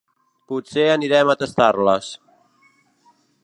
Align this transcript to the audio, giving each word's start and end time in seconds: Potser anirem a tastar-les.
Potser 0.51 0.85
anirem 0.93 1.31
a 1.33 1.37
tastar-les. 1.43 2.11